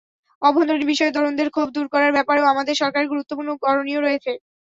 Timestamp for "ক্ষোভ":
1.51-1.67